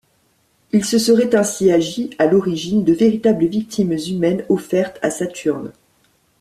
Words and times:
Il 0.71 0.83
se 0.83 0.97
serait 0.97 1.35
ainsi 1.35 1.69
agi, 1.71 2.09
à 2.17 2.25
l'origine, 2.25 2.83
de 2.83 2.91
véritables 2.91 3.45
victimes 3.45 3.95
humaines 4.09 4.43
offertes 4.49 4.97
à 5.03 5.11
Saturne. 5.11 5.73